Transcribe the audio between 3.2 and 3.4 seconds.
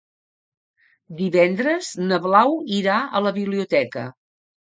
la